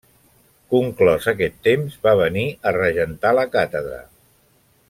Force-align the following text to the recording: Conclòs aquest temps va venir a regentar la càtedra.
Conclòs 0.75 1.27
aquest 1.33 1.59
temps 1.69 1.99
va 2.09 2.15
venir 2.23 2.47
a 2.71 2.75
regentar 2.81 3.37
la 3.41 3.49
càtedra. 3.59 4.05